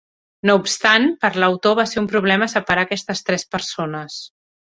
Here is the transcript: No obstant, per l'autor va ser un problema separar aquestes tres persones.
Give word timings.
No 0.49 0.53
obstant, 0.59 1.03
per 1.25 1.29
l'autor 1.43 1.75
va 1.81 1.85
ser 1.91 2.01
un 2.03 2.09
problema 2.13 2.49
separar 2.55 2.87
aquestes 2.87 3.23
tres 3.29 3.49
persones. 3.57 4.19